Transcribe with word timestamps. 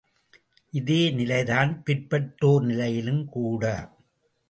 இதே 0.73 1.01
நிலைதான் 1.11 1.83
பிற்பட்டோர் 1.85 2.65
நிலையிலும் 2.65 3.23
கூட! 3.29 3.63